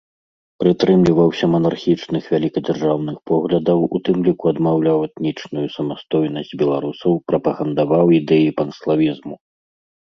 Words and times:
Прытрымліваўся 0.61 1.45
манархічных 1.55 2.23
вялікадзяржаўных 2.37 3.17
поглядаў, 3.33 3.79
у 3.99 4.01
тым 4.09 4.17
ліку 4.29 4.43
адмаўляў 4.53 4.97
этнічную 5.09 5.67
самастойнасць 5.77 6.57
беларусаў, 6.65 7.11
прапагандаваў 7.31 8.05
ідэі 8.23 8.51
панславізму. 8.63 9.35